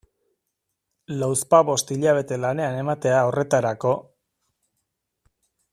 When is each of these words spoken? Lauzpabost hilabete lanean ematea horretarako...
Lauzpabost 1.23 1.93
hilabete 1.95 2.39
lanean 2.47 2.79
ematea 2.85 3.21
horretarako... 3.29 3.95